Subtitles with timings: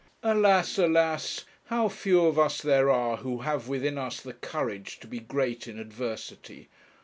[0.23, 1.45] Alas, alas!
[1.65, 5.67] how few of us there are who have within us the courage to be great
[5.67, 6.69] in adversity.